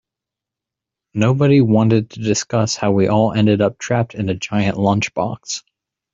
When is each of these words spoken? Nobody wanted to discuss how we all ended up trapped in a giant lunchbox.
Nobody 1.13 1.61
wanted 1.61 2.09
to 2.09 2.21
discuss 2.21 2.75
how 2.75 2.91
we 2.91 3.05
all 3.07 3.33
ended 3.33 3.61
up 3.61 3.77
trapped 3.77 4.15
in 4.15 4.29
a 4.29 4.33
giant 4.33 4.77
lunchbox. 4.77 5.61